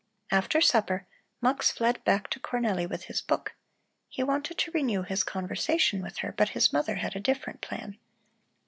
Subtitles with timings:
[0.31, 1.05] After supper
[1.41, 3.53] Mux fled back to Cornelli with his book.
[4.09, 7.99] He wanted to renew his conversation with her, but his mother had a different plan.